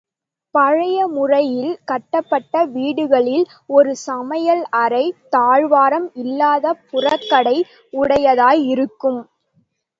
[0.55, 5.03] பழைய முறையில் கட்டப்பட்ட வீடுகளில் ஒரு சமையல் அறை,
[5.29, 7.57] தாழ்வாரம் இல்லாத புறக்கடை
[7.93, 9.21] உடையதாய் இருக்கும்.